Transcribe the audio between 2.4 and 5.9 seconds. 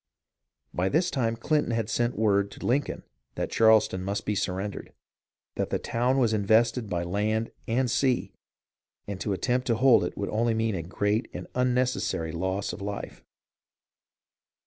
to Lincoln that Charleston must be surrendered, that the